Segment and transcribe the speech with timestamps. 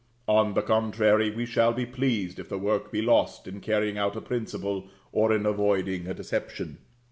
[0.27, 4.15] On the contrary, we shall be pleased if the work be lost in carrying out
[4.15, 6.79] a principle, or in avoiding a deception.